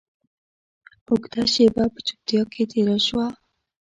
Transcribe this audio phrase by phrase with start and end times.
[1.07, 3.27] اوږده شېبه په چوپتيا کښې تېره سوه.